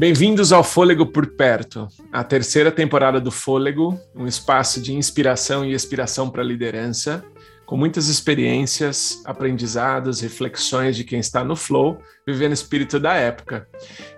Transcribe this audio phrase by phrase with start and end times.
[0.00, 5.74] Bem-vindos ao Fôlego por Perto, a terceira temporada do Fôlego, um espaço de inspiração e
[5.74, 7.22] expiração para a liderança,
[7.66, 13.68] com muitas experiências, aprendizados, reflexões de quem está no flow, vivendo o espírito da época.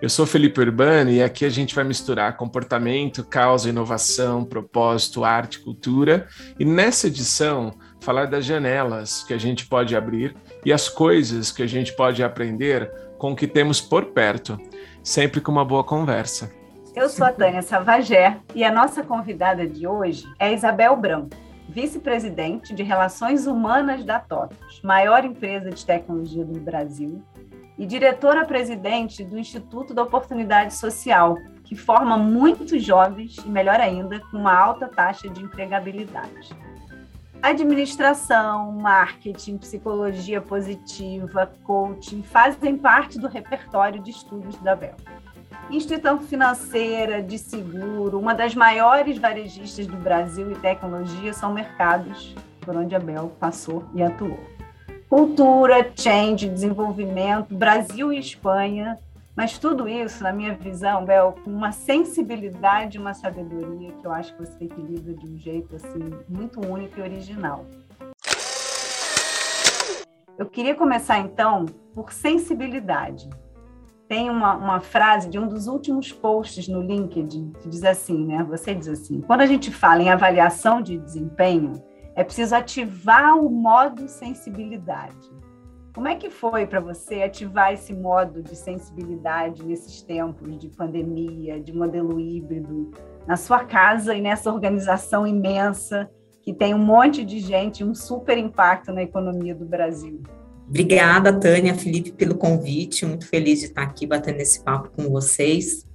[0.01, 5.59] Eu sou Felipe Urbano e aqui a gente vai misturar comportamento, causa, inovação, propósito, arte,
[5.59, 6.29] cultura
[6.61, 11.65] e nessa edição falar das janelas que a gente pode abrir e as coisas que
[11.65, 12.89] a gente pode aprender
[13.19, 14.57] com o que temos por perto
[15.03, 16.53] sempre com uma boa conversa.
[16.95, 21.37] Eu sou a Tânia Savagé e a nossa convidada de hoje é Isabel Branco,
[21.69, 27.23] vice-presidente de Relações Humanas da TOTOS, maior empresa de tecnologia do Brasil,
[27.79, 34.37] e diretora-presidente do Instituto da Oportunidade Social, que forma muitos jovens e, melhor ainda, com
[34.37, 36.51] uma alta taxa de empregabilidade.
[37.43, 44.95] Administração, marketing, psicologia positiva, coaching fazem parte do repertório de estudos da Bel.
[45.69, 52.77] Instituição financeira, de seguro, uma das maiores varejistas do Brasil e tecnologia são mercados por
[52.77, 54.39] onde a Bel passou e atuou.
[55.09, 58.97] Cultura, change, desenvolvimento, Brasil e Espanha
[59.35, 64.35] mas tudo isso, na minha visão, Bel, com uma sensibilidade, uma sabedoria que eu acho
[64.35, 67.65] que você equilibra de um jeito assim muito único e original.
[70.37, 73.31] Eu queria começar então por sensibilidade.
[74.07, 78.45] Tem uma, uma frase de um dos últimos posts no LinkedIn que diz assim, né?
[78.45, 81.83] Você diz assim: quando a gente fala em avaliação de desempenho,
[82.15, 85.32] é preciso ativar o modo sensibilidade.
[85.95, 91.61] Como é que foi para você ativar esse modo de sensibilidade nesses tempos de pandemia,
[91.61, 92.91] de modelo híbrido,
[93.27, 98.39] na sua casa e nessa organização imensa que tem um monte de gente, um super
[98.39, 100.23] impacto na economia do Brasil?
[100.67, 103.05] Obrigada, Tânia, Felipe, pelo convite.
[103.05, 105.87] Muito feliz de estar aqui batendo esse papo com vocês.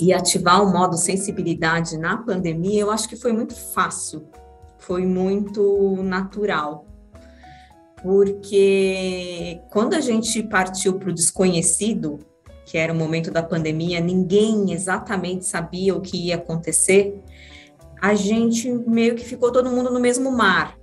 [0.00, 4.26] E ativar o modo sensibilidade na pandemia, eu acho que foi muito fácil,
[4.78, 6.86] foi muito natural
[8.02, 12.18] porque quando a gente partiu para o desconhecido,
[12.64, 17.20] que era o momento da pandemia, ninguém exatamente sabia o que ia acontecer,
[18.00, 20.76] a gente meio que ficou todo mundo no mesmo mar,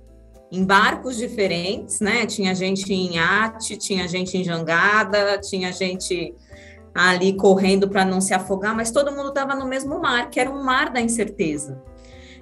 [0.50, 2.26] em barcos diferentes, né?
[2.26, 6.34] Tinha gente em ate, tinha gente em jangada, tinha gente
[6.94, 10.50] ali correndo para não se afogar, mas todo mundo estava no mesmo mar, que era
[10.50, 11.82] um mar da incerteza.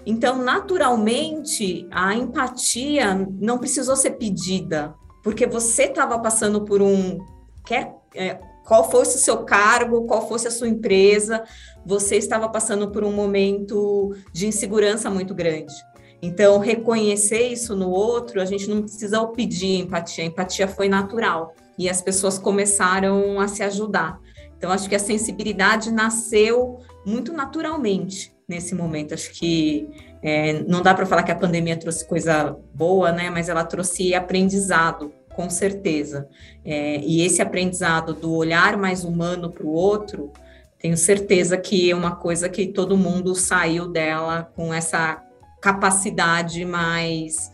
[0.04, 7.18] Então, naturalmente, a empatia não precisou ser pedida, porque você estava passando por um.
[7.64, 11.44] Quer, é, qual fosse o seu cargo, qual fosse a sua empresa,
[11.86, 15.72] você estava passando por um momento de insegurança muito grande.
[16.20, 21.54] Então, reconhecer isso no outro, a gente não precisa pedir empatia, a empatia foi natural
[21.76, 24.20] e as pessoas começaram a se ajudar.
[24.56, 29.14] Então, acho que a sensibilidade nasceu muito naturalmente nesse momento.
[29.14, 29.88] Acho que
[30.22, 33.30] é, não dá para falar que a pandemia trouxe coisa boa, né?
[33.30, 36.28] Mas ela trouxe aprendizado, com certeza.
[36.64, 40.32] É, e esse aprendizado do olhar mais humano para o outro,
[40.78, 45.22] tenho certeza que é uma coisa que todo mundo saiu dela com essa
[45.60, 47.52] capacidade mais,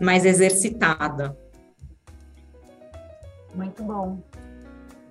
[0.00, 1.36] mais exercitada.
[3.54, 4.20] Muito bom.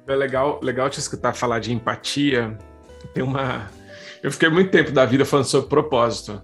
[0.06, 2.57] É legal, legal te escutar falar de empatia.
[3.13, 3.72] Tem uma
[4.23, 6.41] eu fiquei muito tempo da vida falando sobre propósito.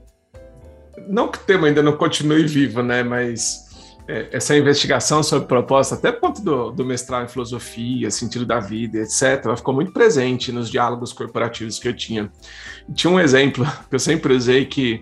[1.07, 3.03] Não que o tema ainda não continue vivo, né?
[3.03, 3.69] Mas
[4.05, 8.97] é, essa investigação sobre propósito, até ponto do, do mestrado em filosofia, sentido da vida,
[8.97, 12.29] etc., ela ficou muito presente nos diálogos corporativos que eu tinha.
[12.93, 14.99] Tinha um exemplo que eu sempre usei que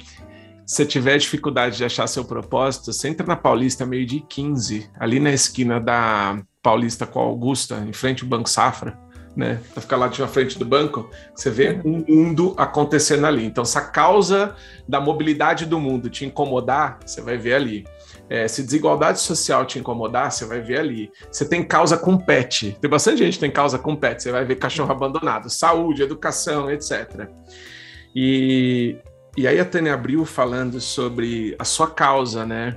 [0.63, 5.19] se tiver dificuldade de achar seu propósito, você entra na Paulista meio de 15, ali
[5.19, 9.06] na esquina da Paulista com a Augusta, em frente ao Banco Safra
[9.37, 9.61] né?
[9.71, 13.45] Para ficar lá de frente do banco, você vê um mundo acontecendo ali.
[13.45, 14.55] Então, se a causa
[14.89, 17.85] da mobilidade do mundo te incomodar, você vai ver ali.
[18.27, 21.11] É, se desigualdade social te incomodar, você vai ver ali.
[21.31, 22.75] Você tem causa com pet.
[22.81, 24.23] Tem bastante gente que tem causa com pet.
[24.23, 27.29] Você vai ver cachorro abandonado, saúde, educação, etc.
[28.15, 28.97] E,
[29.37, 32.75] e aí a Tânia abriu falando sobre a sua causa, né?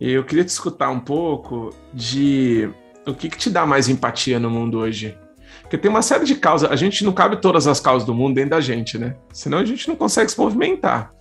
[0.00, 2.68] E eu queria te escutar um pouco de
[3.06, 5.16] o que, que te dá mais empatia no mundo hoje?
[5.66, 8.36] Porque tem uma série de causas, a gente não cabe todas as causas do mundo
[8.36, 9.16] dentro da gente, né?
[9.32, 11.12] Senão a gente não consegue se movimentar.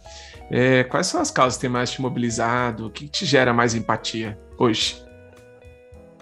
[0.51, 2.85] É, quais são as causas que têm mais te mobilizado?
[2.85, 5.03] O que te gera mais empatia hoje?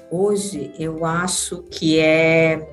[0.09, 2.65] Hoje eu acho que é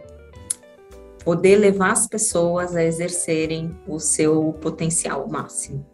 [1.24, 5.84] poder levar as pessoas a exercerem o seu potencial máximo.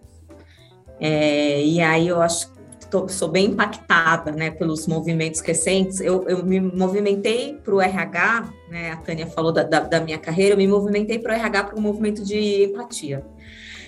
[1.01, 2.53] É, e aí eu acho
[2.91, 6.01] tô, sou bem impactada né, pelos movimentos recentes.
[6.01, 10.19] Eu, eu me movimentei para o RH, né, a Tânia falou da, da, da minha
[10.19, 13.25] carreira, eu me movimentei para o RH para um movimento de empatia,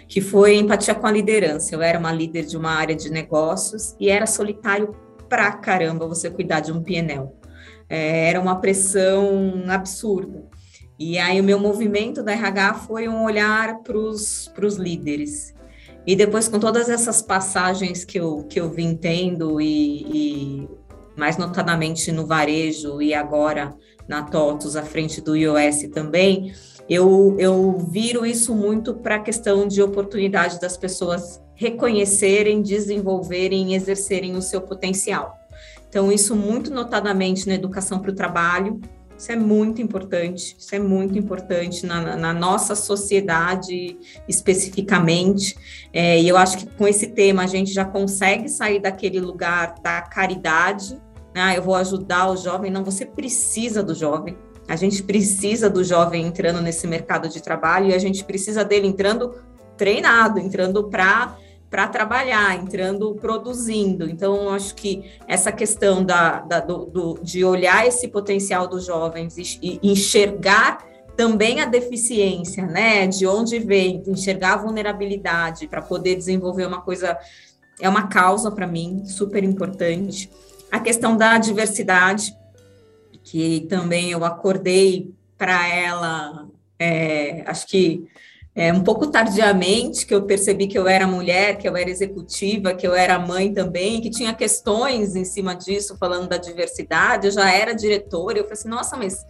[0.06, 1.74] que foi empatia com a liderança.
[1.74, 4.94] Eu era uma líder de uma área de negócios e era solitário
[5.28, 7.28] pra caramba você cuidar de um PNL.
[7.88, 10.44] É, era uma pressão absurda.
[10.98, 15.54] E aí o meu movimento da RH foi um olhar para os líderes.
[16.08, 20.06] E depois, com todas essas passagens que eu, que eu vim tendo, e,
[20.62, 20.68] e
[21.14, 23.76] mais notadamente no varejo e agora
[24.08, 26.54] na TOTUS, à frente do iOS também,
[26.88, 34.34] eu, eu viro isso muito para a questão de oportunidade das pessoas reconhecerem, desenvolverem, exercerem
[34.34, 35.36] o seu potencial.
[35.90, 38.80] Então, isso muito notadamente na educação para o trabalho,
[39.18, 43.98] isso é muito importante, isso é muito importante na, na nossa sociedade
[44.28, 45.56] especificamente.
[45.92, 49.74] É, e eu acho que com esse tema a gente já consegue sair daquele lugar
[49.82, 50.96] da caridade.
[51.34, 51.58] Né?
[51.58, 54.38] Eu vou ajudar o jovem, não, você precisa do jovem.
[54.68, 58.86] A gente precisa do jovem entrando nesse mercado de trabalho e a gente precisa dele
[58.86, 59.34] entrando
[59.76, 61.36] treinado, entrando para
[61.70, 64.08] para trabalhar, entrando produzindo.
[64.08, 69.36] Então, acho que essa questão da, da do, do, de olhar esse potencial dos jovens
[69.36, 70.78] e, e enxergar
[71.16, 73.06] também a deficiência, né?
[73.06, 77.18] De onde vem, enxergar a vulnerabilidade para poder desenvolver uma coisa
[77.80, 80.30] é uma causa para mim super importante.
[80.70, 82.36] A questão da diversidade,
[83.22, 86.48] que também eu acordei para ela,
[86.78, 88.06] é, acho que
[88.58, 92.74] é, um pouco tardiamente que eu percebi que eu era mulher, que eu era executiva,
[92.74, 97.28] que eu era mãe também, que tinha questões em cima disso, falando da diversidade.
[97.28, 99.24] Eu já era diretora, eu falei assim, nossa, mas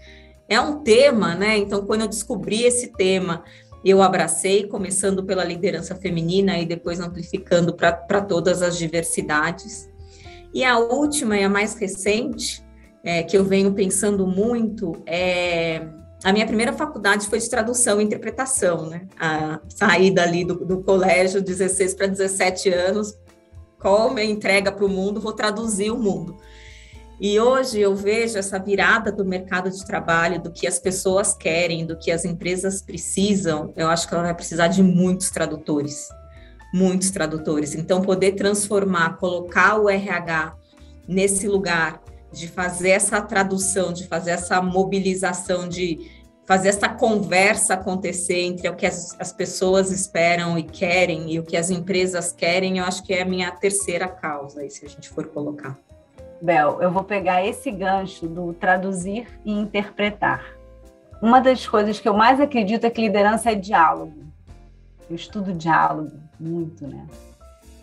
[0.48, 1.58] é um tema, né?
[1.58, 3.44] Então, quando eu descobri esse tema,
[3.84, 9.90] eu abracei, começando pela liderança feminina e depois amplificando para todas as diversidades.
[10.54, 12.64] E a última e a mais recente,
[13.04, 15.86] é, que eu venho pensando muito, é
[16.24, 19.06] a minha primeira faculdade foi de tradução e interpretação, né?
[19.18, 23.14] A saída ali do, do colégio, 16 para 17 anos,
[23.78, 26.36] como entrega para o mundo, vou traduzir o mundo.
[27.20, 31.84] E hoje eu vejo essa virada do mercado de trabalho, do que as pessoas querem,
[31.84, 33.72] do que as empresas precisam.
[33.76, 36.08] Eu acho que ela vai precisar de muitos tradutores,
[36.72, 37.74] muitos tradutores.
[37.74, 40.54] Então, poder transformar, colocar o RH
[41.08, 42.00] nesse lugar
[42.32, 46.10] de fazer essa tradução, de fazer essa mobilização, de
[46.48, 51.42] fazer essa conversa acontecer entre o que as, as, pessoas esperam e querem e o
[51.42, 54.88] que as empresas querem, eu acho que é a minha terceira causa, aí, se a
[54.88, 55.78] gente for colocar.
[56.40, 60.42] Bel, eu vou pegar esse gancho do traduzir e interpretar.
[61.20, 64.24] Uma das coisas que eu mais acredito é que liderança é diálogo.
[65.10, 67.06] Eu estudo diálogo muito, né?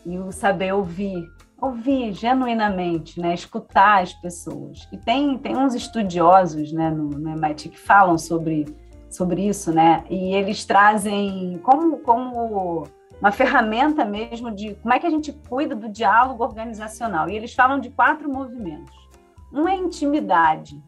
[0.06, 1.28] E o saber ouvir,
[1.62, 4.88] ouvir genuinamente, né, escutar as pessoas.
[4.92, 8.66] E tem, tem uns estudiosos né, no, no MIT que falam sobre,
[9.10, 12.88] sobre isso, né, e eles trazem como, como
[13.20, 17.30] uma ferramenta mesmo de como é que a gente cuida do diálogo organizacional.
[17.30, 18.94] E eles falam de quatro movimentos.
[19.52, 20.84] Um é intimidade.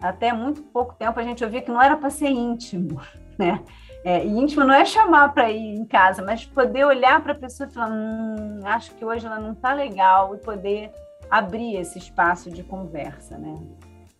[0.00, 3.00] Até muito pouco tempo a gente ouvia que não era para ser íntimo,
[3.38, 3.62] né?
[4.04, 7.36] É, e íntimo não é chamar para ir em casa, mas poder olhar para a
[7.36, 10.92] pessoa e falar: hum, acho que hoje ela não está legal, e poder
[11.30, 13.38] abrir esse espaço de conversa.
[13.38, 13.58] Né?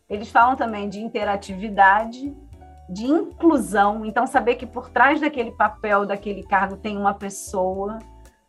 [0.08, 2.34] Eles falam também de interatividade,
[2.88, 7.98] de inclusão, então saber que por trás daquele papel, daquele cargo, tem uma pessoa.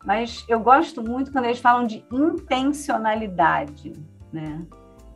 [0.04, 3.92] Mas eu gosto muito quando eles falam de intencionalidade,
[4.32, 4.64] né?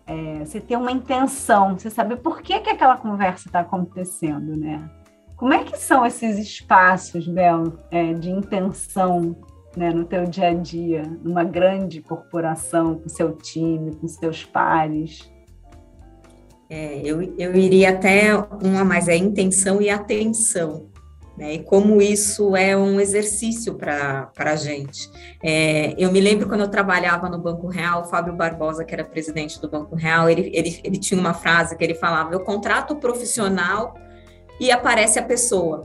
[0.07, 4.91] É, você ter uma intenção, você saber por que, que aquela conversa está acontecendo, né?
[5.41, 9.35] Como é que são esses espaços, Bel, é, de intenção
[9.75, 15.33] né, no teu dia a dia, numa grande corporação, com seu time, com seus pares?
[16.69, 20.91] É, eu, eu iria até uma mais, é intenção e atenção.
[21.39, 25.11] Né, e como isso é um exercício para a gente.
[25.43, 29.05] É, eu me lembro quando eu trabalhava no Banco Real, o Fábio Barbosa, que era
[29.05, 32.95] presidente do Banco Real, ele, ele, ele tinha uma frase que ele falava: eu contrato
[32.97, 33.95] profissional
[34.61, 35.85] e aparece a pessoa.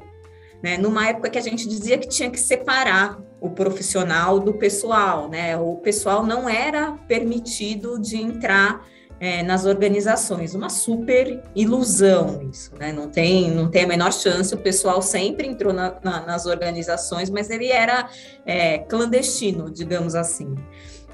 [0.62, 0.78] Né?
[0.78, 5.56] Numa época que a gente dizia que tinha que separar o profissional do pessoal, né?
[5.56, 8.84] O pessoal não era permitido de entrar
[9.20, 12.92] é, nas organizações, uma super ilusão isso, né?
[12.92, 14.54] Não tem, não tem a menor chance.
[14.54, 18.10] O pessoal sempre entrou na, na, nas organizações, mas ele era
[18.46, 20.56] é, clandestino, digamos assim.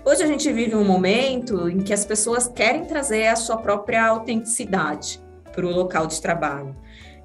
[0.03, 4.07] Hoje a gente vive um momento em que as pessoas querem trazer a sua própria
[4.07, 6.75] autenticidade para o local de trabalho.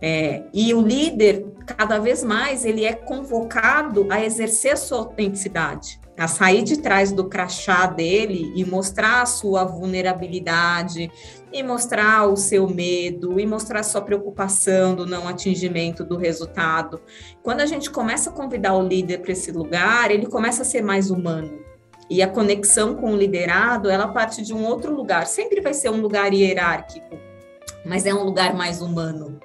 [0.00, 6.28] É, e o líder, cada vez mais, ele é convocado a exercer sua autenticidade, a
[6.28, 11.10] sair de trás do crachá dele e mostrar a sua vulnerabilidade,
[11.52, 17.00] e mostrar o seu medo, e mostrar a sua preocupação do não atingimento do resultado.
[17.42, 20.82] Quando a gente começa a convidar o líder para esse lugar, ele começa a ser
[20.82, 21.64] mais humano.
[22.08, 25.26] E a conexão com o liderado, ela parte de um outro lugar.
[25.26, 27.18] Sempre vai ser um lugar hierárquico,
[27.84, 29.40] mas é um lugar mais humano.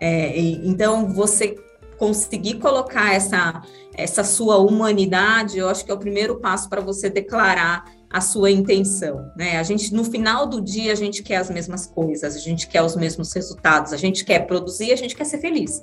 [0.00, 1.56] É, então, você
[1.98, 3.62] conseguir colocar essa,
[3.94, 8.50] essa sua humanidade, eu acho que é o primeiro passo para você declarar a sua
[8.50, 9.58] intenção, né?
[9.58, 12.82] A gente no final do dia a gente quer as mesmas coisas, a gente quer
[12.82, 15.82] os mesmos resultados, a gente quer produzir, a gente quer ser feliz.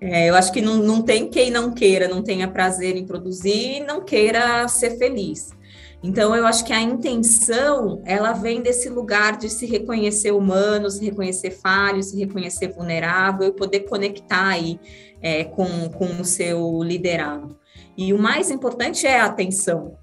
[0.00, 3.78] É, eu acho que não, não tem quem não queira, não tenha prazer em produzir
[3.78, 5.50] e não queira ser feliz.
[6.06, 11.02] Então, eu acho que a intenção, ela vem desse lugar de se reconhecer humano, se
[11.02, 14.78] reconhecer falho, se reconhecer vulnerável e poder conectar aí
[15.22, 17.58] é, com, com o seu liderado.
[17.96, 19.96] E o mais importante é a atenção,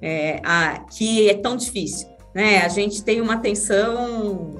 [0.00, 2.08] é, a, que é tão difícil.
[2.32, 2.58] Né?
[2.58, 4.54] A gente tem uma atenção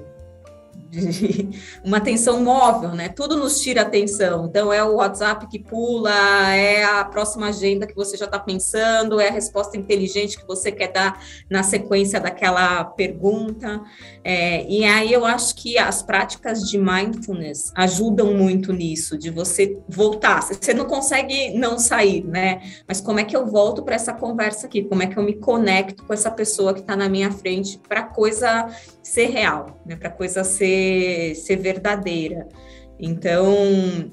[1.85, 3.09] uma atenção móvel, né?
[3.09, 4.47] Tudo nos tira atenção.
[4.47, 6.11] Então, é o WhatsApp que pula,
[6.55, 10.73] é a próxima agenda que você já está pensando, é a resposta inteligente que você
[10.73, 13.81] quer dar na sequência daquela pergunta.
[14.25, 19.79] É, e aí eu acho que as práticas de mindfulness ajudam muito nisso, de você
[19.89, 20.43] voltar.
[20.43, 22.61] Você não consegue não sair, né?
[22.87, 24.83] Mas como é que eu volto para essa conversa aqui?
[24.83, 28.03] Como é que eu me conecto com essa pessoa que está na minha frente para
[28.03, 28.69] coisa
[29.03, 29.97] ser real, né?
[29.97, 30.80] Para coisa ser,
[31.35, 32.49] ser verdadeira.
[33.03, 33.55] Então,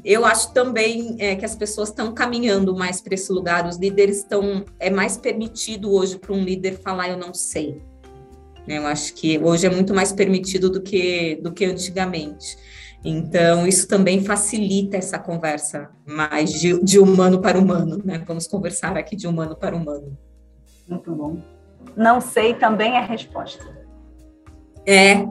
[0.06, 3.68] eu acho também é, que as pessoas estão caminhando mais para esse lugar.
[3.68, 4.64] Os líderes estão.
[4.80, 7.82] É mais permitido hoje para um líder falar, eu não sei.
[8.66, 8.78] Né?
[8.78, 12.58] Eu acho que hoje é muito mais permitido do que, do que antigamente.
[13.04, 18.24] Então, isso também facilita essa conversa mais de, de humano para humano, né?
[18.26, 20.18] Vamos conversar aqui de humano para humano.
[20.88, 21.42] Muito bom.
[21.96, 23.77] Não sei também é a resposta.
[24.88, 25.26] É,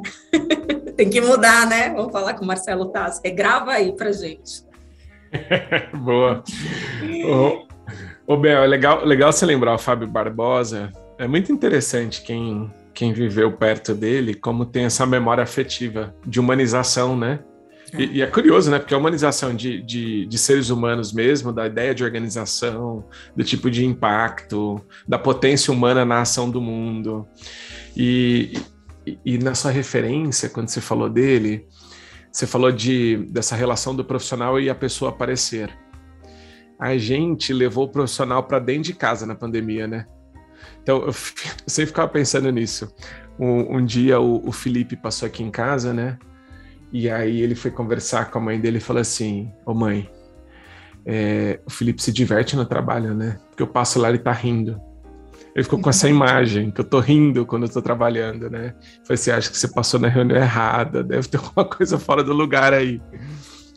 [0.96, 1.90] tem que mudar, né?
[1.90, 3.22] Vamos falar com o Marcelo Tassi.
[3.30, 4.62] Grava aí pra gente.
[5.96, 6.44] Boa.
[7.26, 7.66] Ô,
[8.34, 10.92] ô Bel, é legal, legal você lembrar o Fábio Barbosa.
[11.18, 17.14] É muito interessante quem quem viveu perto dele, como tem essa memória afetiva de humanização,
[17.14, 17.40] né?
[17.96, 18.78] E, e, é curioso, né?
[18.78, 23.04] Porque a humanização de, de, de, seres humanos mesmo, da ideia de organização,
[23.36, 27.28] do tipo de impacto, da potência humana na ação do mundo.
[27.94, 28.54] E,
[29.24, 31.66] e, na sua referência, quando você falou dele,
[32.30, 35.70] você falou de, dessa relação do profissional e a pessoa aparecer.
[36.78, 40.06] A gente levou o profissional para dentro de casa na pandemia, né?
[40.82, 41.12] Então, eu,
[41.66, 42.92] sempre ficava pensando nisso.
[43.38, 46.18] Um, um dia o, o, Felipe passou aqui em casa, né?
[46.92, 50.10] E aí ele foi conversar com a mãe dele e falou assim: Ô mãe,
[51.04, 53.38] é, o Felipe se diverte no trabalho, né?
[53.48, 54.80] Porque eu passo lá e ele tá rindo.
[55.56, 58.74] Ele ficou com essa imagem, que eu tô rindo quando eu tô trabalhando, né?
[59.04, 62.34] Falei assim: acho que você passou na reunião errada, deve ter alguma coisa fora do
[62.34, 63.00] lugar aí.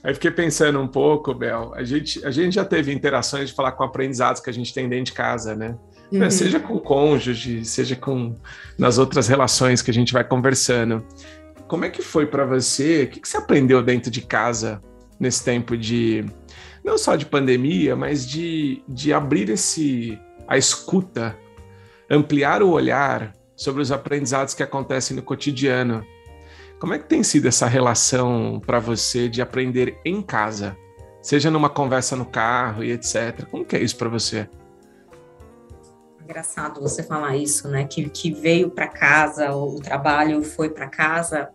[0.03, 1.71] Aí fiquei pensando um pouco, Bel.
[1.73, 4.89] A gente, a gente já teve interações de falar com aprendizados que a gente tem
[4.89, 5.77] dentro de casa, né?
[6.11, 6.29] Uhum.
[6.29, 8.35] Seja com o cônjuge, seja com
[8.77, 11.05] nas outras relações que a gente vai conversando.
[11.65, 13.03] Como é que foi para você?
[13.03, 14.81] O que, que você aprendeu dentro de casa
[15.17, 16.25] nesse tempo de
[16.83, 21.37] não só de pandemia, mas de, de abrir esse a escuta,
[22.09, 26.05] ampliar o olhar sobre os aprendizados que acontecem no cotidiano.
[26.79, 30.77] Como é que tem sido essa relação para você de aprender em casa,
[31.21, 33.45] seja numa conversa no carro e etc.
[33.51, 34.47] Como que é isso para você?
[36.29, 37.85] engraçado você falar isso, né?
[37.85, 41.49] Que, que veio para casa, o trabalho foi para casa.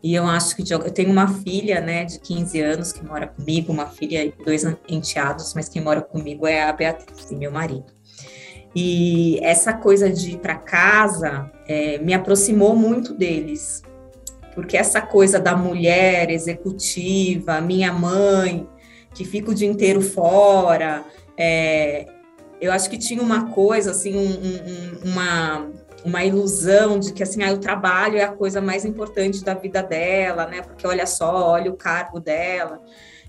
[0.00, 3.72] E eu acho que eu tenho uma filha, né, de 15 anos que mora comigo,
[3.72, 7.93] uma filha e dois enteados, mas quem mora comigo é a Beatriz, meu marido.
[8.74, 13.82] E essa coisa de ir para casa é, me aproximou muito deles,
[14.54, 18.68] porque essa coisa da mulher executiva, minha mãe,
[19.14, 21.04] que fica o dia inteiro fora,
[21.38, 22.06] é,
[22.60, 25.70] eu acho que tinha uma coisa, assim, um, um, uma,
[26.04, 29.82] uma ilusão de que, assim, ah, o trabalho é a coisa mais importante da vida
[29.82, 30.62] dela, né?
[30.62, 32.80] Porque olha só, olha o cargo dela,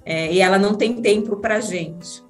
[0.03, 2.24] é, e ela não tem tempo para gente.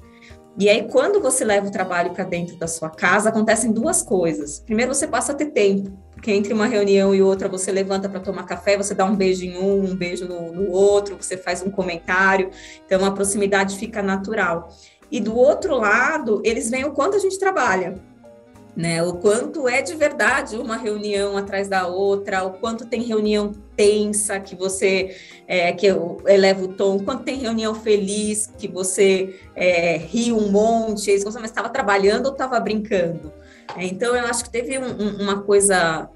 [0.58, 4.60] E aí, quando você leva o trabalho para dentro da sua casa, acontecem duas coisas.
[4.60, 8.22] Primeiro, você passa a ter tempo, porque entre uma reunião e outra, você levanta para
[8.22, 11.62] tomar café, você dá um beijo em um, um beijo no, no outro, você faz
[11.62, 12.52] um comentário,
[12.86, 14.70] então a proximidade fica natural.
[15.12, 18.02] E do outro lado, eles veem o quanto a gente trabalha.
[18.76, 19.02] Né?
[19.02, 24.40] O quanto é de verdade uma reunião atrás da outra, o quanto tem reunião tensa
[24.40, 25.16] que você
[25.48, 25.88] é, que
[26.28, 31.70] eleva o tom, quanto tem reunião feliz que você é, ri um monte, mas estava
[31.70, 33.32] trabalhando ou estava brincando.
[33.78, 36.10] Então eu acho que teve um, um, uma coisa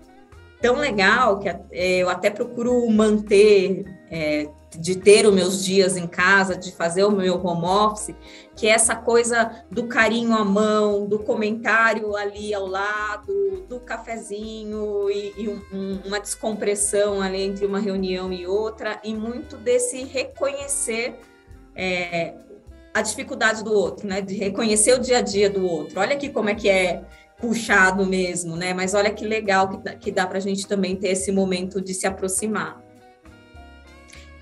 [0.61, 6.07] tão legal que é, eu até procuro manter é, de ter os meus dias em
[6.07, 8.15] casa, de fazer o meu home office,
[8.55, 15.09] que é essa coisa do carinho à mão, do comentário ali ao lado, do cafezinho
[15.09, 21.19] e, e um, uma descompressão ali entre uma reunião e outra, e muito desse reconhecer
[21.75, 22.35] é,
[22.93, 24.21] a dificuldade do outro, né?
[24.21, 25.99] De reconhecer o dia a dia do outro.
[25.99, 27.03] Olha aqui como é que é
[27.37, 28.73] puxado mesmo, né?
[28.73, 31.81] Mas olha que legal que dá, que dá para a gente também ter esse momento
[31.81, 32.88] de se aproximar.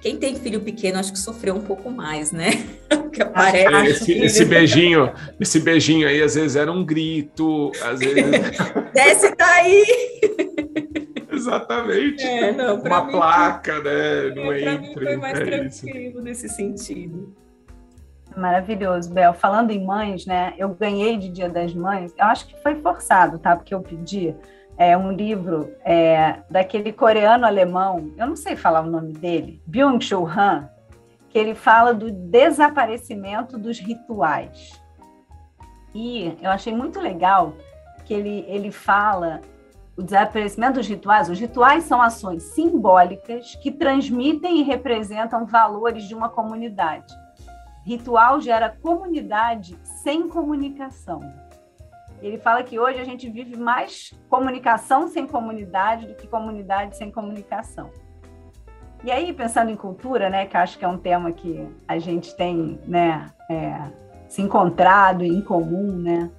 [0.07, 2.51] Quem tem filho pequeno, acho que sofreu um pouco mais, né?
[3.11, 4.13] que aparece.
[4.13, 8.23] Esse, esse, beijinho, esse beijinho aí, às vezes era um grito, às vezes.
[8.95, 9.83] Desce daí!
[11.29, 12.23] Exatamente.
[12.23, 14.33] É, não, Uma mim, placa, né?
[14.33, 14.77] Não é.
[14.77, 16.21] Mim foi mais é tranquilo isso.
[16.21, 17.35] nesse sentido.
[18.33, 19.33] Maravilhoso, Bel.
[19.33, 20.53] Falando em mães, né?
[20.57, 22.13] Eu ganhei de Dia das Mães.
[22.17, 23.57] Eu acho que foi forçado, tá?
[23.57, 24.33] Porque eu pedi
[24.77, 30.69] é, um livro é, daquele coreano-alemão, eu não sei falar o nome dele, Byung-Chul Han,
[31.29, 34.79] que ele fala do desaparecimento dos rituais.
[35.93, 37.53] E eu achei muito legal
[38.05, 39.41] que ele, ele fala
[39.97, 41.27] o desaparecimento dos rituais.
[41.27, 47.13] Os rituais são ações simbólicas que transmitem e representam valores de uma comunidade.
[47.83, 51.21] Ritual gera comunidade sem comunicação.
[52.21, 57.11] Ele fala que hoje a gente vive mais comunicação sem comunidade do que comunidade sem
[57.11, 57.91] comunicação.
[59.03, 62.35] E aí, pensando em cultura, né, que acho que é um tema que a gente
[62.35, 63.91] tem né, é,
[64.27, 66.31] se encontrado em comum, né?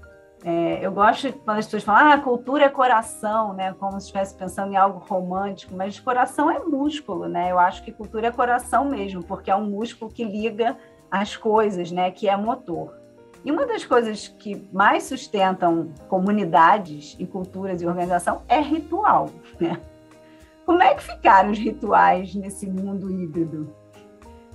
[0.45, 3.75] É, eu gosto quando as pessoas falam, ah, cultura é coração, né?
[3.75, 7.51] Como se estivesse pensando em algo romântico, mas coração é músculo, né?
[7.51, 10.77] Eu acho que cultura é coração mesmo, porque é um músculo que liga
[11.11, 12.11] as coisas, né?
[12.11, 12.98] Que é motor.
[13.45, 19.31] E uma das coisas que mais sustentam comunidades e culturas e organização é ritual,
[19.61, 19.81] né?
[20.67, 23.75] Como é que ficaram os rituais nesse mundo híbrido?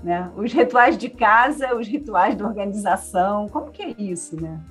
[0.03, 0.29] Né?
[0.35, 4.61] Os rituais de casa, os rituais da organização, como que é isso, né?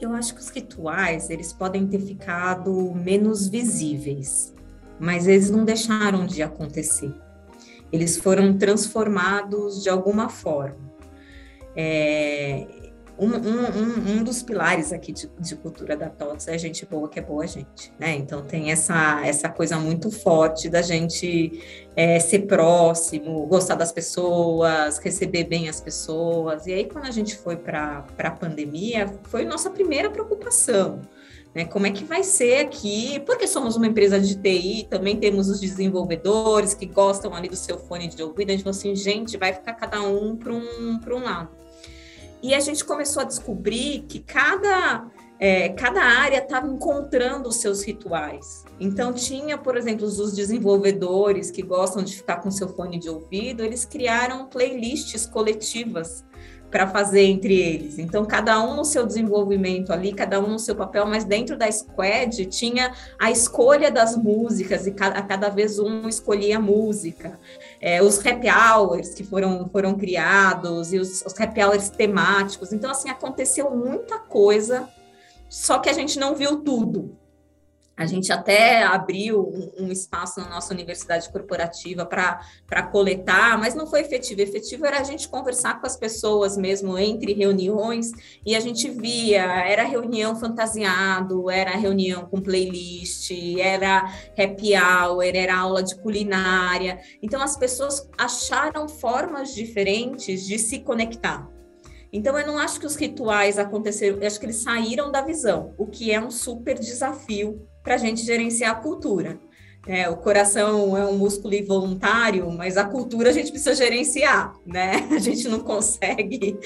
[0.00, 4.54] Eu acho que os rituais, eles podem ter ficado menos visíveis,
[5.00, 7.12] mas eles não deixaram de acontecer.
[7.90, 10.93] Eles foram transformados de alguma forma.
[11.76, 12.66] É,
[13.16, 17.20] um, um, um, dos pilares aqui de, de, cultura da TOTS é gente boa que
[17.20, 18.16] é boa gente, né?
[18.16, 21.62] Então tem essa, essa coisa muito forte da gente
[21.94, 26.66] é, ser próximo, gostar das pessoas, receber bem as pessoas.
[26.66, 31.00] E aí, quando a gente foi para a pandemia, foi nossa primeira preocupação.
[31.54, 33.20] Né, como é que vai ser aqui?
[33.20, 37.78] Porque somos uma empresa de TI, também temos os desenvolvedores que gostam ali do seu
[37.78, 38.48] fone de ouvido.
[38.48, 41.63] A gente falou assim, gente, vai ficar cada um para um, um lado.
[42.44, 45.06] E a gente começou a descobrir que cada,
[45.40, 48.66] é, cada área estava encontrando os seus rituais.
[48.78, 53.64] Então, tinha, por exemplo, os desenvolvedores que gostam de ficar com seu fone de ouvido,
[53.64, 56.22] eles criaram playlists coletivas
[56.70, 57.98] para fazer entre eles.
[57.98, 61.70] Então, cada um no seu desenvolvimento ali, cada um no seu papel, mas dentro da
[61.72, 67.38] squad tinha a escolha das músicas e cada, cada vez um escolhia a música.
[67.86, 72.72] É, os happy hours que foram, foram criados e os, os happy hours temáticos.
[72.72, 74.88] Então, assim, aconteceu muita coisa,
[75.50, 77.14] só que a gente não viu tudo.
[77.96, 84.00] A gente até abriu um, espaço na nossa universidade corporativa para coletar, mas não foi
[84.00, 84.40] efetivo.
[84.40, 88.10] Efetivo era a gente conversar com as pessoas mesmo entre reuniões
[88.44, 93.30] e a gente via, era reunião fantasiado, era reunião com playlist,
[93.60, 96.98] era happy hour, era aula de culinária.
[97.22, 101.48] Então as pessoas acharam formas diferentes de se conectar.
[102.12, 105.74] Então, eu não acho que os rituais aconteceram, eu acho que eles saíram da visão,
[105.76, 109.38] o que é um super desafio para a gente gerenciar a cultura.
[109.86, 114.92] É, o coração é um músculo involuntário, mas a cultura a gente precisa gerenciar, né?
[115.14, 116.58] A gente não consegue,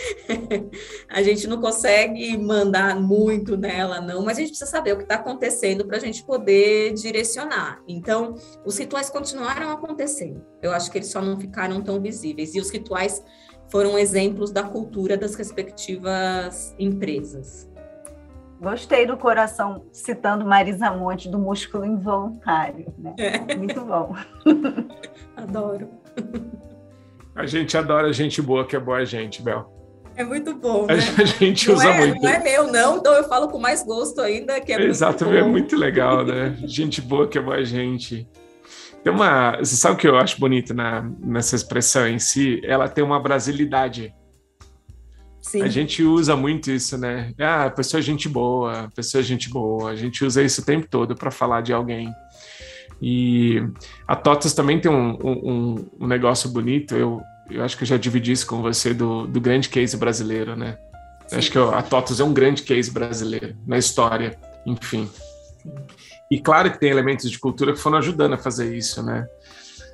[1.11, 5.03] a gente não consegue mandar muito nela, não, mas a gente precisa saber o que
[5.03, 7.83] está acontecendo para a gente poder direcionar.
[7.89, 10.45] Então, os rituais continuaram acontecendo.
[10.63, 12.55] Eu acho que eles só não ficaram tão visíveis.
[12.55, 13.23] E os rituais
[13.69, 17.69] foram exemplos da cultura das respectivas empresas.
[18.61, 23.14] Gostei do coração citando Marisa Monte do músculo involuntário, né?
[23.16, 23.55] É.
[23.55, 24.14] Muito bom.
[25.37, 25.88] Adoro.
[27.37, 29.73] A gente adora gente boa que é boa gente, Bel.
[30.16, 30.87] É muito bom.
[30.87, 30.94] Né?
[30.94, 32.21] A gente não usa é, muito.
[32.21, 35.38] Não é meu, não, então eu falo com mais gosto ainda, que é Exato, muito
[35.38, 36.57] é muito legal, né?
[36.64, 38.29] Gente boa que é boa gente.
[39.05, 39.57] Tem uma.
[39.59, 42.61] Você sabe o que eu acho bonito na, nessa expressão em si?
[42.64, 44.12] Ela tem uma brasilidade.
[45.40, 45.62] Sim.
[45.62, 47.33] A gente usa muito isso, né?
[47.38, 49.90] Ah, pessoa é gente boa, pessoa é gente boa.
[49.90, 52.12] A gente usa isso o tempo todo para falar de alguém.
[53.01, 53.62] E
[54.07, 56.96] a TOTUS também tem um, um, um, negócio bonito.
[56.96, 57.20] Eu,
[57.51, 60.77] eu acho que eu já dividi isso com você do, do grande case brasileiro, né?
[61.31, 65.09] Acho que a TOTUS é um grande case brasileiro na história, enfim.
[65.62, 65.72] Sim.
[66.31, 69.27] E claro que tem elementos de cultura que foram ajudando a fazer isso, né?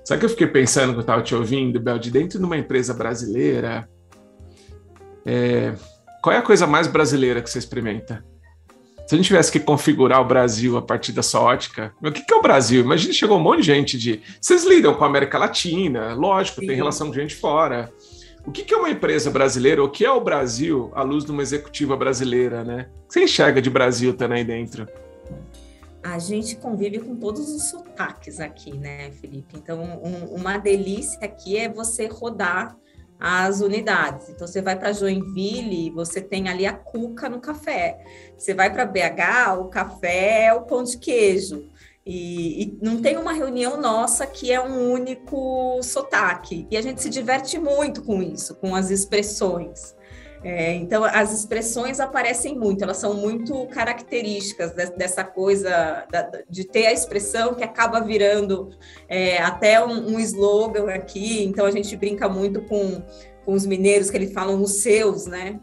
[0.04, 2.58] Sabe que eu fiquei pensando que eu estava te ouvindo, Bel, de dentro de uma
[2.58, 3.88] empresa brasileira,
[5.26, 5.74] é,
[6.22, 8.24] qual é a coisa mais brasileira que você experimenta?
[9.06, 12.32] Se a gente tivesse que configurar o Brasil a partir da sua ótica, o que,
[12.32, 12.82] é o Brasil?
[12.82, 14.22] Imagina, chegou um monte de gente de.
[14.40, 16.68] Vocês lidam com a América Latina, lógico, Sim.
[16.68, 17.92] tem relação com gente fora.
[18.46, 19.82] O que, é uma empresa brasileira?
[19.82, 22.88] O que é o Brasil à luz de uma executiva brasileira, né?
[23.04, 24.86] O que você enxerga de Brasil também aí dentro?
[26.02, 29.56] A gente convive com todos os sotaques aqui, né, Felipe?
[29.56, 32.76] Então, um, uma delícia aqui é você rodar
[33.26, 34.28] as unidades.
[34.28, 38.04] Então, você vai para Joinville, você tem ali a cuca no café.
[38.36, 41.70] Você vai para BH, o café é o pão de queijo.
[42.04, 46.66] E, e, não tem uma reunião nossa que é um único sotaque.
[46.70, 49.96] E a gente se diverte muito com isso, com as expressões.
[50.44, 56.06] É, então, as expressões aparecem muito, elas são muito características de, dessa coisa
[56.50, 58.68] de ter a expressão que acaba virando
[59.08, 61.42] é, até um, um slogan aqui.
[61.42, 63.02] Então, a gente brinca muito com,
[63.42, 65.58] com os mineiros que eles falam os seus, né?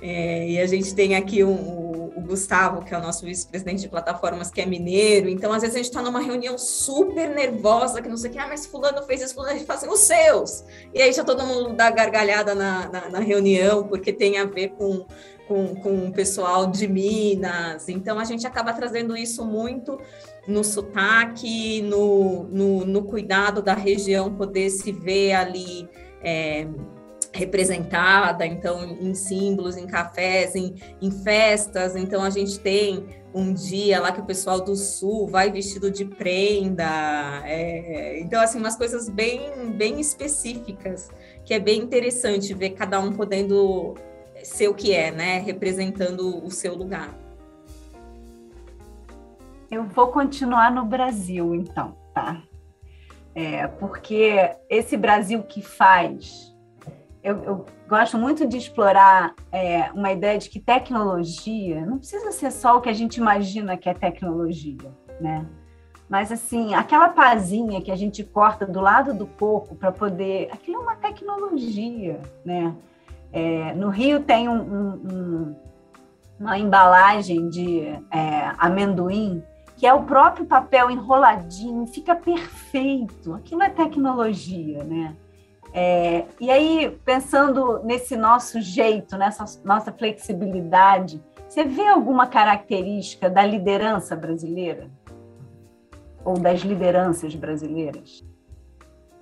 [0.00, 3.82] É, e a gente tem aqui um, o, o, Gustavo, que é o nosso vice-presidente
[3.82, 5.28] de plataformas, que é mineiro.
[5.28, 8.38] Então, às vezes, a gente está numa reunião super nervosa, que não sei o que,
[8.38, 10.64] ah, mas fulano fez isso, fulano, a gente fala assim, os seus!
[10.94, 14.68] E aí já todo mundo dá gargalhada na, na, na reunião, porque tem a ver
[14.70, 15.04] com,
[15.48, 17.88] com, com o pessoal de Minas.
[17.88, 19.98] Então, a gente acaba trazendo isso muito
[20.46, 25.88] no sotaque, no, no, no cuidado da região, poder se ver ali...
[26.22, 26.66] É,
[27.38, 31.94] representada, então, em símbolos, em cafés, em, em festas.
[31.94, 36.04] Então, a gente tem um dia lá que o pessoal do Sul vai vestido de
[36.04, 36.84] prenda.
[37.44, 41.10] É, então, assim, umas coisas bem, bem específicas,
[41.44, 43.94] que é bem interessante ver cada um podendo
[44.42, 45.38] ser o que é, né?
[45.38, 47.16] Representando o seu lugar.
[49.70, 52.42] Eu vou continuar no Brasil, então, tá?
[53.34, 56.57] É, porque esse Brasil que faz
[57.22, 62.50] eu, eu, gosto muito de explorar é, uma ideia de que tecnologia não precisa ser
[62.50, 65.46] só o que a gente imagina que é tecnologia, né?
[66.08, 70.48] Mas, assim, aquela pazinha que a gente corta do lado do corpo para poder.
[70.50, 72.74] Aquilo é uma tecnologia, né?
[73.30, 75.56] É, no Rio tem um, um,
[76.40, 79.42] uma embalagem de é, amendoim
[79.76, 83.32] que é o próprio papel enroladinho, fica perfeito.
[83.34, 85.14] Aquilo é tecnologia, né?
[85.72, 93.44] É, e aí, pensando nesse nosso jeito, nessa nossa flexibilidade, você vê alguma característica da
[93.44, 94.90] liderança brasileira?
[96.24, 98.24] Ou das lideranças brasileiras?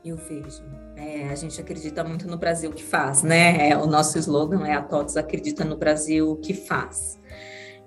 [0.04, 0.62] Eu vejo.
[0.96, 3.70] É, a gente acredita muito no Brasil que faz, né?
[3.70, 7.18] É, o nosso slogan é a TOTS acredita no Brasil que faz.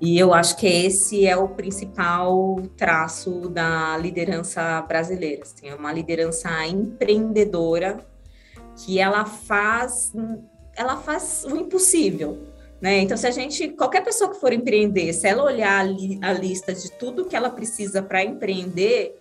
[0.02, 5.44] E eu acho que esse é o principal traço da liderança brasileira.
[5.44, 7.98] Assim, é uma liderança empreendedora
[8.86, 10.14] que ela faz
[10.76, 12.42] ela faz o impossível.
[12.80, 13.00] Né?
[13.00, 16.74] Então, se a gente, qualquer pessoa que for empreender, se ela olhar a, a lista
[16.74, 19.20] de tudo que ela precisa para empreender,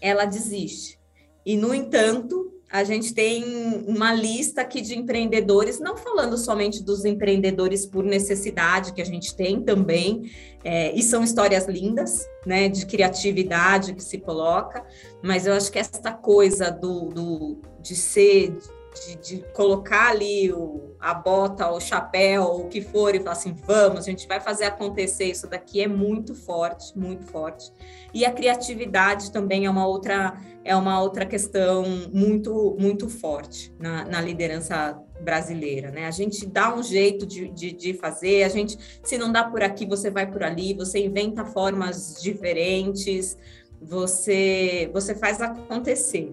[0.00, 0.98] ela desiste.
[1.44, 3.44] E, no entanto, a gente tem
[3.86, 9.36] uma lista aqui de empreendedores, não falando somente dos empreendedores por necessidade, que a gente
[9.36, 10.30] tem também,
[10.64, 14.84] é, e são histórias lindas, né, de criatividade que se coloca,
[15.22, 18.56] mas eu acho que essa coisa do, do de ser
[18.94, 23.54] de, de, colocar ali o, a bota, o chapéu, o que for, e falar assim:
[23.66, 27.70] vamos, a gente vai fazer acontecer isso daqui, é muito forte, muito forte.
[28.12, 34.04] E a criatividade também é uma outra, é uma outra questão muito, muito forte na,
[34.04, 36.06] na liderança brasileira, né?
[36.06, 39.62] A gente dá um jeito de, de, de, fazer, a gente, se não dá por
[39.62, 43.36] aqui, você vai por ali, você inventa formas diferentes,
[43.80, 46.32] você, você faz acontecer.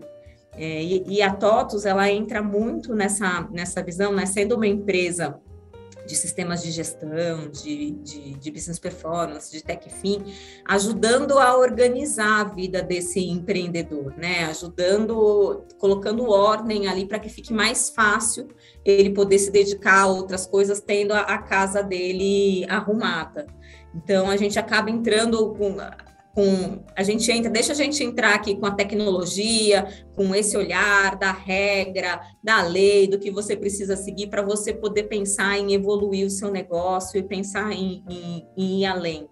[0.55, 4.25] É, e, e, a TOTUS, ela entra muito nessa, nessa visão, né?
[4.25, 5.39] sendo uma empresa
[6.05, 10.23] de sistemas de gestão, de, de, de business performance, de tech fim,
[10.65, 14.45] ajudando a organizar a vida desse empreendedor, né?
[14.45, 18.49] Ajudando, colocando ordem ali para que fique mais fácil
[18.83, 23.45] ele poder se dedicar a outras coisas, tendo a, a casa dele arrumada.
[23.93, 25.77] Então a gente acaba entrando com
[26.33, 31.17] com a gente entra, deixa a gente entrar aqui com a tecnologia, com esse olhar
[31.17, 36.25] da regra, da lei, do que você precisa seguir para você poder pensar em evoluir
[36.25, 39.27] o seu negócio e pensar em, em, em ir além.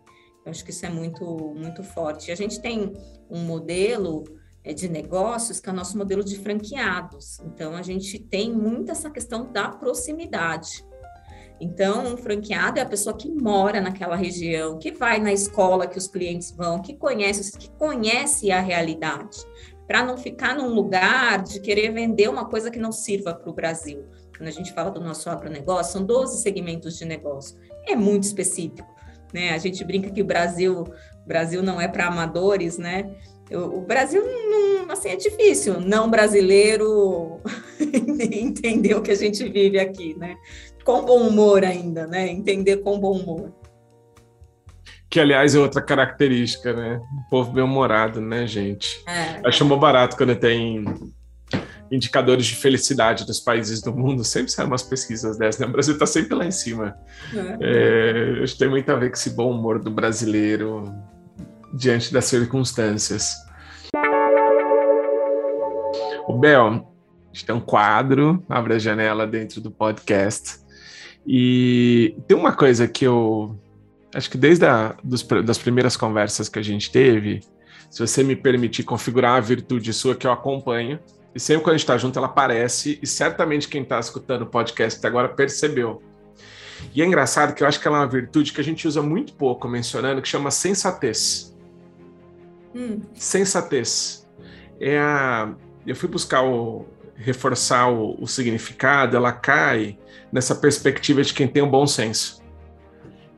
[0.45, 1.23] Eu acho que isso é muito
[1.55, 2.31] muito forte.
[2.31, 2.93] A gente tem
[3.29, 4.23] um modelo
[4.63, 7.39] é, de negócios que é o nosso modelo de franqueados.
[7.39, 10.83] Então a gente tem muito essa questão da proximidade.
[11.59, 15.97] Então, um franqueado é a pessoa que mora naquela região, que vai na escola que
[15.97, 19.37] os clientes vão, que conhece, que conhece a realidade,
[19.85, 23.53] para não ficar num lugar de querer vender uma coisa que não sirva para o
[23.53, 24.05] Brasil.
[24.37, 27.57] Quando a gente fala do nosso agronegócio, são 12 segmentos de negócio.
[27.85, 28.87] É muito específico.
[29.33, 29.51] Né?
[29.51, 30.85] A gente brinca que o Brasil,
[31.27, 33.13] Brasil não é para amadores, né?
[33.51, 37.41] O Brasil não, assim, é difícil não brasileiro
[38.31, 40.35] entender o que a gente vive aqui, né?
[40.89, 42.27] Com bom humor ainda, né?
[42.27, 43.53] Entender com bom humor.
[45.07, 46.99] Que, aliás, é outra característica, né?
[47.27, 49.03] O povo bem-humorado, né, gente?
[49.07, 49.47] É.
[49.47, 50.83] Acho muito barato quando tem
[51.91, 54.23] indicadores de felicidade dos países do mundo.
[54.23, 55.67] Sempre saem umas pesquisas dessas, né?
[55.67, 56.95] O Brasil está sempre lá em cima.
[57.61, 58.39] É.
[58.39, 60.91] É, acho que tem muito a ver com esse bom humor do brasileiro
[61.71, 63.35] diante das circunstâncias.
[66.27, 66.81] O Bel, a
[67.31, 70.67] gente tem um quadro, abre a janela dentro do podcast,
[71.25, 73.59] e tem uma coisa que eu
[74.13, 77.41] acho que desde a, dos, das primeiras conversas que a gente teve,
[77.89, 80.99] se você me permitir configurar a virtude sua que eu acompanho,
[81.33, 84.45] e sempre quando a gente está junto ela aparece, e certamente quem está escutando o
[84.47, 86.01] podcast até agora percebeu.
[86.93, 89.01] E é engraçado que eu acho que ela é uma virtude que a gente usa
[89.01, 91.55] muito pouco mencionando, que chama sensatez.
[92.73, 93.01] Hum.
[93.13, 94.27] Sensatez.
[94.79, 95.53] É a...
[95.85, 96.85] Eu fui buscar o,
[97.19, 99.97] reforçar o, o significado, ela cai
[100.31, 102.41] nessa perspectiva de quem tem um bom senso.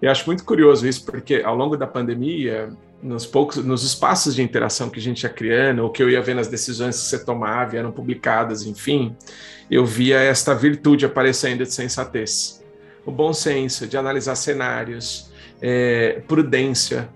[0.02, 4.42] Eu acho muito curioso isso, porque ao longo da pandemia, nos poucos, nos espaços de
[4.42, 7.24] interação que a gente ia criando, ou que eu ia vendo as decisões que você
[7.24, 9.16] tomava, eram publicadas, enfim,
[9.70, 12.64] eu via esta virtude aparecendo de sensatez.
[13.06, 17.10] O bom senso, de analisar cenários, é, prudência,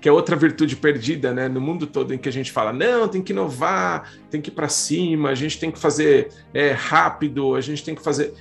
[0.00, 3.08] que é outra virtude perdida, né, no mundo todo em que a gente fala, não,
[3.08, 7.54] tem que inovar, tem que ir para cima, a gente tem que fazer é, rápido,
[7.54, 8.32] a gente tem que fazer.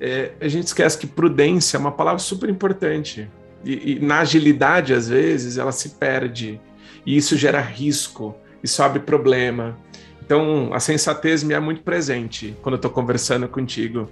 [0.00, 3.28] É, a gente esquece que prudência é uma palavra super importante.
[3.64, 6.60] E, e, na agilidade, às vezes, ela se perde.
[7.04, 9.78] E isso gera risco, isso abre problema.
[10.24, 14.10] Então, a sensatez me é muito presente quando eu estou conversando contigo.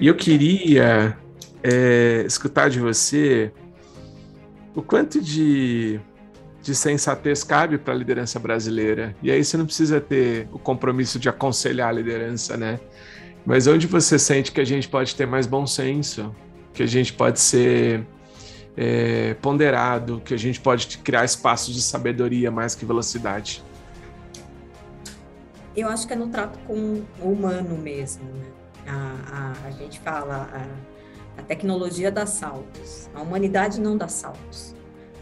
[0.00, 1.16] E eu queria
[1.62, 3.52] é, escutar de você
[4.76, 5.98] o quanto de,
[6.60, 9.16] de sensatez cabe para a liderança brasileira.
[9.22, 12.78] E aí você não precisa ter o compromisso de aconselhar a liderança, né?
[13.44, 16.34] Mas onde você sente que a gente pode ter mais bom senso,
[16.74, 18.06] que a gente pode ser
[18.76, 23.64] é, ponderado, que a gente pode criar espaços de sabedoria mais que velocidade?
[25.74, 28.24] Eu acho que é no trato com o humano mesmo.
[28.24, 28.46] Né?
[28.86, 30.50] A, a, a gente fala.
[30.52, 30.95] A
[31.36, 34.74] a tecnologia dá saltos, a humanidade não dá saltos.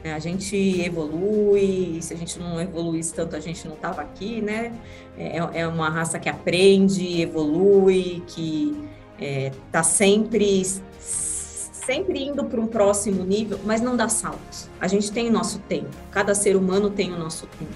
[0.04, 4.42] É, a gente evolui, se a gente não evoluísse tanto, a gente não estava aqui,
[4.42, 4.70] né?
[5.16, 8.76] É, é, uma raça que aprende, evolui, que
[9.18, 10.62] está é, sempre,
[10.98, 14.68] sempre indo para um próximo nível, mas não dá saltos.
[14.78, 17.72] A gente tem o nosso tempo, cada ser humano tem o nosso tempo.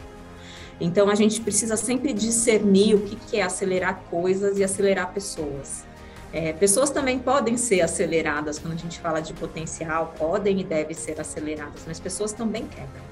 [0.78, 5.87] Então a gente precisa sempre discernir o que, que é acelerar coisas e acelerar pessoas.
[6.32, 10.94] É, pessoas também podem ser aceleradas quando a gente fala de potencial, podem e devem
[10.94, 13.08] ser aceleradas, mas pessoas também quebram.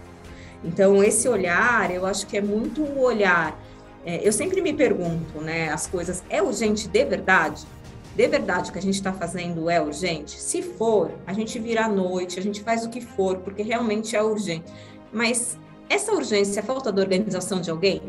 [0.63, 3.59] Então, esse olhar, eu acho que é muito o olhar.
[4.05, 7.67] É, eu sempre me pergunto, né, as coisas, é urgente de verdade?
[8.15, 10.41] De verdade o que a gente está fazendo é urgente?
[10.41, 14.17] Se for, a gente vira à noite, a gente faz o que for, porque realmente
[14.17, 14.73] é urgente.
[15.13, 18.03] Mas essa urgência é falta de organização de alguém?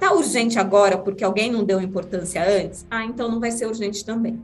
[0.00, 2.86] Tá urgente agora porque alguém não deu importância antes?
[2.90, 4.42] Ah, então não vai ser urgente também,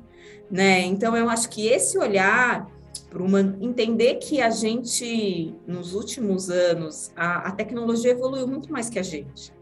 [0.50, 0.82] né?
[0.82, 2.70] Então eu acho que esse olhar
[3.08, 8.90] para uma entender que a gente nos últimos anos a, a, tecnologia evoluiu muito mais
[8.90, 9.55] que a gente.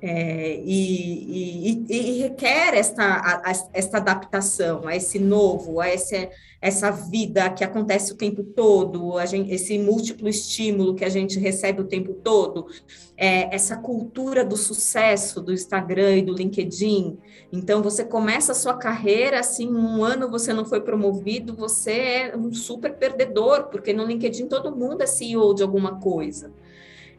[0.00, 6.30] É, e, e, e, requer esta, a, a, esta adaptação a esse novo, a esse,
[6.60, 11.80] essa vida que acontece o tempo todo, gente, esse múltiplo estímulo que a gente recebe
[11.80, 12.68] o tempo todo,
[13.16, 17.18] é, essa cultura do sucesso do Instagram e do LinkedIn.
[17.52, 22.36] Então, você começa a sua carreira, assim, um ano você não foi promovido, você é
[22.36, 26.52] um super perdedor, porque no LinkedIn todo mundo é CEO de alguma coisa.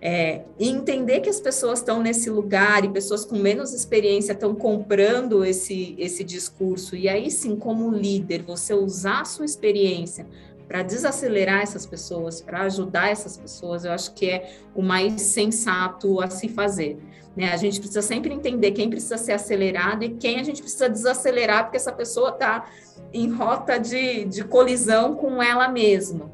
[0.02, 4.56] É, e entender que as pessoas estão nesse lugar e pessoas com menos experiência estão
[4.56, 10.26] comprando esse, esse discurso, e aí sim, como líder, você usar a sua experiência
[10.70, 16.22] para desacelerar essas pessoas, para ajudar essas pessoas, eu acho que é o mais sensato
[16.22, 16.98] a se fazer.
[17.36, 17.52] Né?
[17.52, 21.64] A gente precisa sempre entender quem precisa ser acelerado e quem a gente precisa desacelerar,
[21.64, 22.70] porque essa pessoa está
[23.12, 26.32] em rota de, de colisão com ela mesma.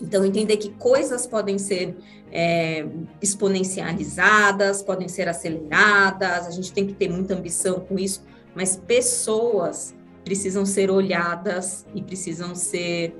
[0.00, 1.96] Então, entender que coisas podem ser
[2.32, 2.86] é,
[3.20, 8.22] exponencializadas, podem ser aceleradas, a gente tem que ter muita ambição com isso,
[8.54, 13.16] mas pessoas precisam ser olhadas e precisam ser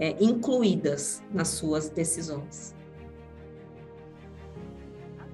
[0.00, 2.74] é, incluídas nas suas decisões.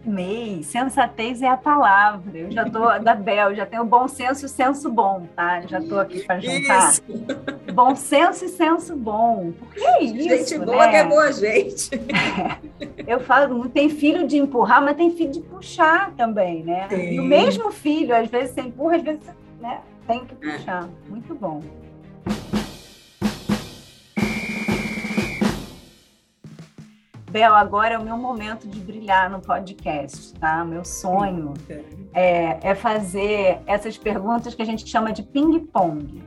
[0.07, 2.37] Amei, sensatez é a palavra.
[2.37, 5.63] Eu já tô da Bel, já tenho bom senso e senso bom, tá?
[5.63, 6.91] Já tô aqui para juntar.
[6.91, 7.03] Isso.
[7.73, 9.53] Bom senso e senso bom.
[9.59, 10.55] Por que é isso?
[10.55, 10.91] Gente boa né?
[10.91, 11.91] que é boa gente.
[11.95, 13.05] É.
[13.15, 16.87] Eu falo, tem filho de empurrar, mas tem filho de puxar também, né?
[16.89, 17.15] Sim.
[17.15, 19.23] E o mesmo filho, às vezes você empurra, às vezes
[19.61, 20.53] né, tem que é.
[20.53, 20.89] puxar.
[21.09, 21.63] Muito bom.
[27.35, 30.65] Bel, agora é o meu momento de brilhar no podcast, tá?
[30.65, 31.53] Meu sonho
[32.13, 36.23] é, é fazer essas perguntas que a gente chama de ping-pong.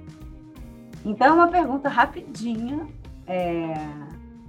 [1.06, 2.86] Então, é uma pergunta rapidinha,
[3.26, 3.74] é,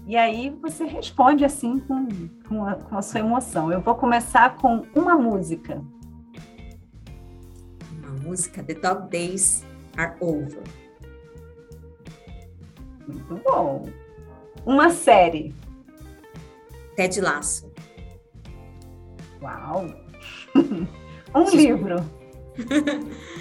[0.04, 2.08] e aí você responde assim com,
[2.48, 3.70] com a, com a sua emoção.
[3.70, 5.80] Eu vou começar com uma música.
[8.02, 9.64] Uma música, The Dog Days
[9.96, 10.64] Are Over.
[13.06, 13.84] Muito bom.
[14.66, 15.54] Uma série.
[16.98, 17.70] Ted Laço.
[19.40, 19.86] Uau!
[21.32, 21.96] um livro.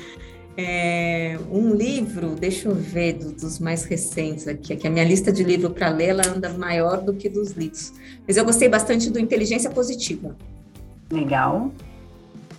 [0.59, 5.31] É, um livro, deixa eu ver do, dos mais recentes aqui, que a minha lista
[5.31, 7.93] de livro para ler ela anda maior do que dos livros.
[8.27, 10.35] Mas eu gostei bastante do Inteligência Positiva.
[11.11, 11.71] Legal.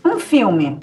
[0.05, 0.79] Um filme.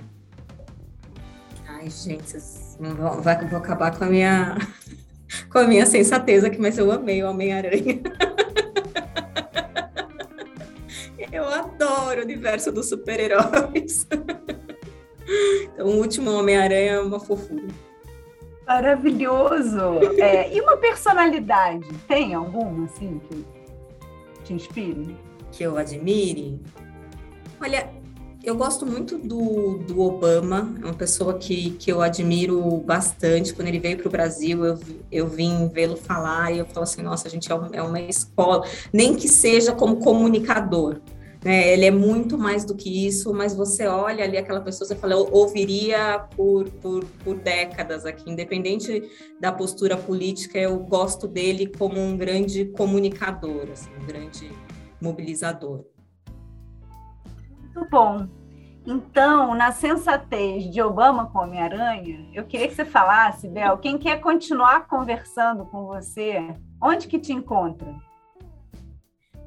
[1.65, 2.35] Ai, gente,
[2.77, 4.57] vou, vou acabar com a minha
[5.49, 8.01] com a minha sensatez aqui, mas eu amei o Homem-Aranha.
[11.35, 14.07] Eu adoro o universo dos super-heróis.
[15.73, 17.65] Então, o último Homem-Aranha é uma fofura.
[18.67, 19.99] Maravilhoso!
[20.19, 21.87] É, e uma personalidade?
[22.07, 23.43] Tem alguma, assim, que
[24.43, 25.17] te inspire?
[25.51, 26.61] Que eu admire?
[27.59, 27.89] Olha,
[28.43, 33.51] eu gosto muito do, do Obama, é uma pessoa que, que eu admiro bastante.
[33.55, 34.79] Quando ele veio para o Brasil, eu,
[35.11, 38.63] eu vim vê-lo falar e eu falo assim: nossa, a gente é, é uma escola,
[38.93, 41.01] nem que seja como comunicador,
[41.45, 41.71] né?
[41.71, 45.13] Ele é muito mais do que isso, mas você olha ali aquela pessoa, você fala,
[45.13, 49.03] eu ouviria por, por, por décadas aqui, independente
[49.39, 54.51] da postura política, eu gosto dele como um grande comunicador, assim, um grande
[54.99, 55.85] mobilizador.
[57.61, 58.27] Muito bom.
[58.87, 64.19] Então, na sensatez de Obama com Homem-Aranha, eu queria que você falasse, Bel, quem quer
[64.19, 67.95] continuar conversando com você, onde que te encontra?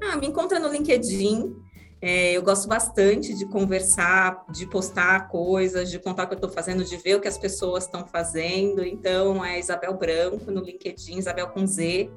[0.00, 1.56] Ah, me encontra no LinkedIn,
[2.00, 6.50] é, eu gosto bastante de conversar, de postar coisas, de contar o que eu estou
[6.50, 8.84] fazendo, de ver o que as pessoas estão fazendo.
[8.84, 12.10] Então, é Isabel Branco no LinkedIn, Isabel com Z.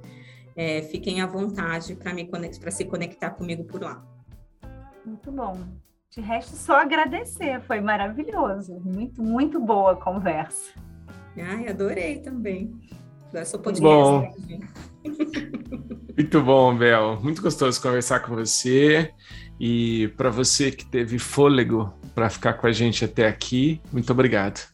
[0.56, 4.06] É, fiquem à vontade para se conectar comigo por lá.
[5.04, 5.58] Muito bom.
[6.12, 7.62] De resto, só agradecer.
[7.62, 8.80] Foi maravilhoso.
[8.84, 10.74] Muito, muito boa a conversa.
[11.38, 12.72] Ai, adorei também.
[13.34, 13.82] Eu sou podcast.
[13.82, 14.34] Bom.
[16.16, 17.20] Muito bom, Bel.
[17.22, 19.12] Muito gostoso conversar com você.
[19.64, 24.71] E para você que teve fôlego para ficar com a gente até aqui, muito obrigado.